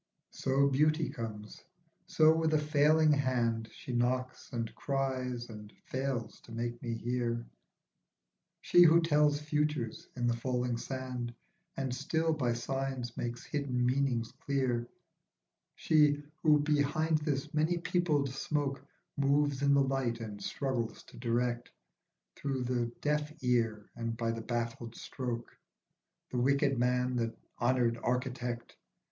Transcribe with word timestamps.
SO 0.31 0.67
beauty 0.67 1.11
comes, 1.11 1.63
so 2.07 2.35
with 2.35 2.55
a 2.55 2.57
failing 2.57 3.11
hand 3.11 3.69
She 3.71 3.93
knocks, 3.93 4.51
and 4.51 4.73
cries, 4.73 5.47
and 5.47 5.71
fails 5.85 6.39
to 6.41 6.51
make 6.51 6.81
me 6.81 6.95
hear, 6.95 7.45
She 8.61 8.81
who 8.81 8.99
tells 9.01 9.39
futures 9.39 10.07
in 10.15 10.25
the 10.25 10.35
falling 10.35 10.75
sand, 10.77 11.35
And 11.77 11.93
still, 11.93 12.33
by 12.33 12.53
signs, 12.53 13.15
makes 13.15 13.45
hidden 13.45 13.85
meanings 13.85 14.31
clear; 14.39 14.89
She, 15.75 16.23
who 16.41 16.59
behind 16.59 17.19
this 17.19 17.53
many 17.53 17.77
peopled 17.77 18.31
smoke, 18.33 18.83
Moves 19.17 19.61
in 19.61 19.75
the 19.75 19.83
light 19.83 20.19
and 20.19 20.41
struggles 20.43 21.03
to 21.03 21.17
direct, 21.17 21.69
Through 22.35 22.63
the 22.63 22.87
deaf 23.01 23.31
ear 23.43 23.85
and 23.95 24.17
by 24.17 24.31
the 24.31 24.41
baffled 24.41 24.95
stroke, 24.95 25.55
The 26.31 26.39
wicked 26.39 26.79
man, 26.79 27.17
the 27.17 27.35
honoured 27.61 27.99
architect. 28.01 28.75